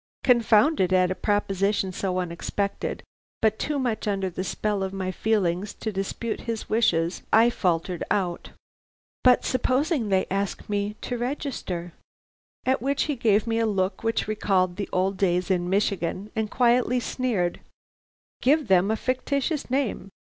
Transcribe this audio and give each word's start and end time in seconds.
"Confounded 0.23 0.91
at 0.93 1.11
a 1.11 1.13
proposition 1.13 1.91
so 1.91 2.17
unexpected, 2.17 3.03
but 3.39 3.59
too 3.59 3.77
much 3.77 4.07
under 4.07 4.31
the 4.31 4.43
spell 4.43 4.81
of 4.81 4.93
my 4.93 5.11
feelings 5.11 5.75
to 5.75 5.91
dispute 5.91 6.41
his 6.41 6.67
wishes, 6.67 7.21
I 7.31 7.51
faltered 7.51 8.03
out: 8.09 8.49
"'But 9.23 9.45
supposing 9.45 10.09
they 10.09 10.25
ask 10.31 10.67
me 10.67 10.95
to 11.01 11.19
register?' 11.19 11.93
"At 12.65 12.81
which 12.81 13.03
he 13.03 13.15
gave 13.15 13.45
me 13.45 13.59
a 13.59 13.67
look 13.67 14.03
which 14.03 14.27
recalled 14.27 14.77
the 14.77 14.89
old 14.91 15.17
days 15.17 15.51
in 15.51 15.69
Michigan, 15.69 16.31
and 16.35 16.49
quietly 16.49 16.99
sneered: 16.99 17.59
"'Give 18.41 18.69
them 18.69 18.89
a 18.89 18.95
fictitious 18.95 19.69
name. 19.69 20.09